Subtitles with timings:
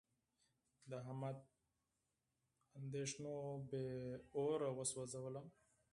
[0.89, 1.37] د احمد
[2.79, 3.35] اندېښنو
[3.69, 3.85] بې
[4.37, 5.47] اوره و سوزولم.